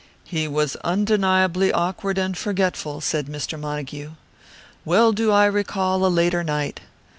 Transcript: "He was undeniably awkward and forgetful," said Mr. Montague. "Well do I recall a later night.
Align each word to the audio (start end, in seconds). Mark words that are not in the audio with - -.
"He 0.23 0.47
was 0.47 0.75
undeniably 0.77 1.71
awkward 1.71 2.17
and 2.17 2.35
forgetful," 2.35 3.01
said 3.01 3.27
Mr. 3.27 3.59
Montague. 3.59 4.13
"Well 4.83 5.11
do 5.13 5.29
I 5.29 5.45
recall 5.45 6.03
a 6.03 6.07
later 6.07 6.43
night. 6.43 6.79